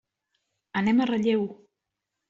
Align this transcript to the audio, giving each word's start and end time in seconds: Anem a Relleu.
Anem 0.83 1.05
a 1.05 1.09
Relleu. 1.13 1.47